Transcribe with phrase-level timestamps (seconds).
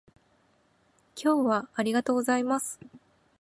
[1.15, 2.79] 今日はありがとうございます